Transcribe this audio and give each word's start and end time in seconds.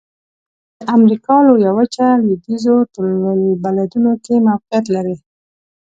د 0.79 0.81
امریکا 0.97 1.35
لویه 1.47 1.71
وچه 1.77 2.05
لویدیځو 2.23 2.75
طول 2.93 3.07
البلدونو 3.49 4.11
کې 4.23 4.35
موقعیت 4.47 4.85
لري. 4.95 5.15